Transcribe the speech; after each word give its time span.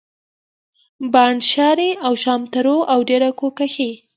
بانډ 1.13 1.39
شاري 1.51 1.91
او 2.05 2.13
شامتوره 2.23 2.77
او 2.93 2.99
ډېره 3.09 3.29
کو 3.39 3.47
کښي 3.57 3.91